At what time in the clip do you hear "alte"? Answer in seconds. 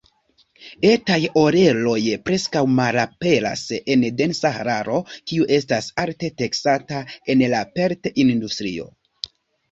6.05-6.31